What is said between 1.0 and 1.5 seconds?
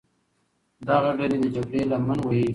ډلې د